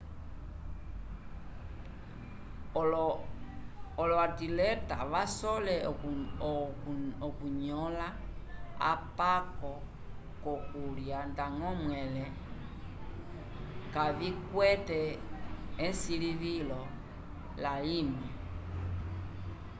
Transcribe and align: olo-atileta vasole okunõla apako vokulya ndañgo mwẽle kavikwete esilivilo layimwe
olo-atileta 4.03 4.95
vasole 5.11 5.75
okunõla 7.27 8.07
apako 8.93 9.71
vokulya 10.43 11.19
ndañgo 11.31 11.71
mwẽle 11.83 12.25
kavikwete 13.93 15.01
esilivilo 15.87 16.81
layimwe 17.63 18.29